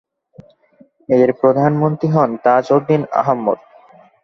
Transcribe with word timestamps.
এর 1.09 1.29
প্রধানমন্ত্রী 1.41 2.07
হন 2.15 2.29
তাজউদ্দিন 2.45 3.01
আহমদ। 3.21 3.59